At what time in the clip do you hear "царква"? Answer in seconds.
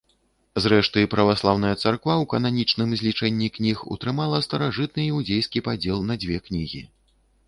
1.83-2.13